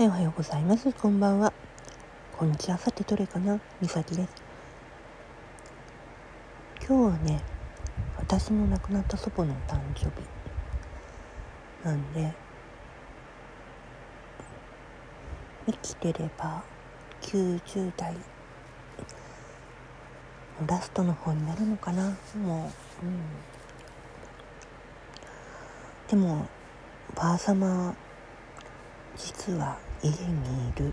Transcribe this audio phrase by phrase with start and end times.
[0.00, 0.90] はい、おはようございます。
[0.94, 1.52] こんばんは。
[2.38, 2.78] こんにちは。
[2.78, 3.60] さて、どれかな？
[3.82, 4.30] みさきです。
[6.78, 7.42] 今日はね、
[8.16, 10.12] 私の亡くなった祖母の誕生日
[11.84, 12.32] なんで、
[15.66, 16.64] 生きてれば
[17.20, 18.20] 90代の
[20.66, 22.16] ラストの方になるのかな？
[22.36, 23.20] もう、うん。
[26.08, 26.48] でも、
[27.14, 27.94] ばあ様、
[29.14, 30.92] 実は家にいる。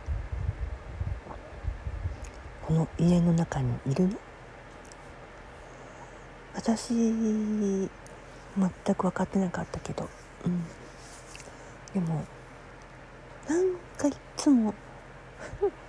[2.66, 4.18] この家の中にいるの？
[6.54, 7.90] 私全
[8.96, 10.10] く分かってなかったけど、
[10.46, 10.64] うん、
[11.94, 12.26] でも
[13.48, 14.74] なんかいつも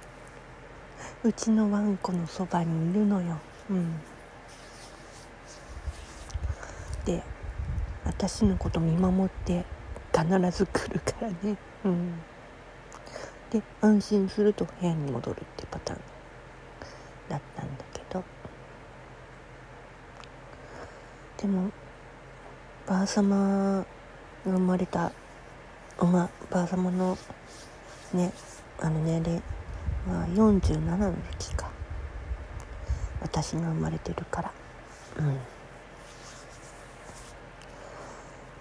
[1.25, 3.39] うちのワンコのそばにいるのよ、
[3.71, 4.01] うん、
[7.07, 7.23] で
[8.05, 9.65] 私のこと見守って
[10.13, 12.13] 必ず来るからね、うん、
[13.51, 16.01] で安心すると部屋に戻るってパターン。
[17.29, 18.25] だったんだけど。
[21.37, 21.71] でも
[22.87, 23.85] ばあ様
[24.45, 25.13] が生まれた
[25.99, 27.17] まばあ様の
[28.13, 28.33] ね
[28.81, 29.43] あの年齢
[30.09, 31.71] は47の時か。
[33.21, 34.53] 私が生まれてるから。
[35.19, 35.39] うん。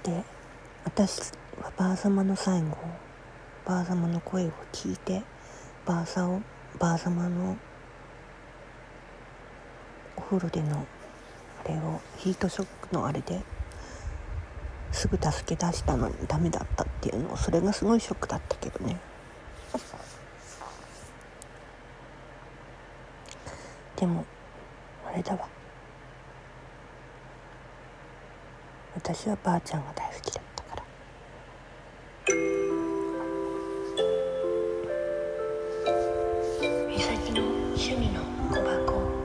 [0.03, 0.23] で
[0.85, 1.19] 私
[1.61, 2.77] はばあ様の最後
[3.67, 5.23] ばあ様の声を聞いて
[5.85, 6.41] ばあさを
[6.79, 7.57] ばあ様の
[10.15, 10.87] お風呂での
[11.65, 13.41] あれをヒートショックのあれで
[14.93, 18.97] すぐ助け出したのにダメだったっていうのそれがすごいショックだったけどね。
[23.97, 24.23] でも
[25.05, 25.45] あれだわ。
[28.95, 30.46] 私はばあちゃんが大好きだ。
[37.87, 38.21] 趣味の
[38.51, 39.16] 小箱